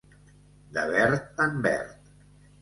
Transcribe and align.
De 0.77 0.81
verd 0.93 1.39
en 1.45 1.61
verd. 1.67 1.99